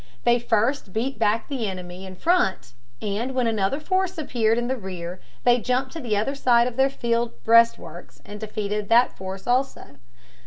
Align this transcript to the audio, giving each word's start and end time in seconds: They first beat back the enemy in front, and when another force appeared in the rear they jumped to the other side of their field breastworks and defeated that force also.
They 0.23 0.39
first 0.39 0.93
beat 0.93 1.19
back 1.19 1.47
the 1.47 1.67
enemy 1.67 2.07
in 2.07 2.15
front, 2.15 2.73
and 3.03 3.35
when 3.35 3.45
another 3.45 3.79
force 3.79 4.17
appeared 4.17 4.57
in 4.57 4.67
the 4.67 4.75
rear 4.75 5.21
they 5.43 5.61
jumped 5.61 5.91
to 5.91 5.99
the 5.99 6.17
other 6.17 6.33
side 6.33 6.65
of 6.65 6.75
their 6.75 6.89
field 6.89 7.33
breastworks 7.43 8.19
and 8.25 8.39
defeated 8.39 8.89
that 8.89 9.15
force 9.15 9.45
also. 9.45 9.97